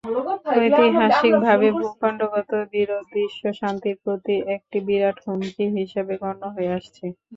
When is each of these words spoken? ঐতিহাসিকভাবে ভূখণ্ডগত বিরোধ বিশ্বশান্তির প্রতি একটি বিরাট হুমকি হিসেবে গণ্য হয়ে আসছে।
ঐতিহাসিকভাবে 0.53 1.67
ভূখণ্ডগত 1.77 2.51
বিরোধ 2.71 3.05
বিশ্বশান্তির 3.15 3.97
প্রতি 4.03 4.35
একটি 4.55 4.77
বিরাট 4.87 5.17
হুমকি 5.25 5.65
হিসেবে 5.77 6.13
গণ্য 6.21 6.43
হয়ে 6.55 6.71
আসছে। 6.77 7.05